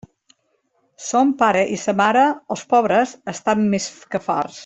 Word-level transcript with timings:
Son 1.09 1.27
pare 1.41 1.61
i 1.75 1.77
sa 1.83 1.95
mare, 2.01 2.25
els 2.57 2.65
pobres, 2.75 3.15
estan 3.35 3.65
més 3.75 3.89
que 4.15 4.25
farts. 4.29 4.59